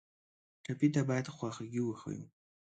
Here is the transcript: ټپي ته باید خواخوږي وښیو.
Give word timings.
ټپي 0.63 0.87
ته 0.93 1.01
باید 1.09 1.33
خواخوږي 1.35 1.81
وښیو. 1.83 2.25